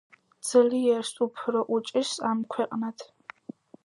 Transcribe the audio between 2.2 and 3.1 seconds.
ამქვეყნად.